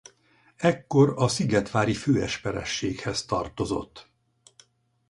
[0.55, 4.09] Ekkor a szigetvári főesperességhez tartozott.